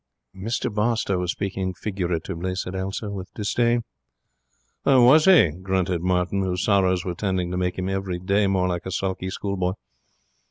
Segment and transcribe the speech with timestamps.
[0.35, 3.83] 'Mr Barstowe was speaking figuratively,' said Elsa, with disdain.
[4.83, 8.87] 'Was he?' grunted Martin, whose sorrows were tending to make him every day more like
[8.87, 9.73] a sulky schoolboy.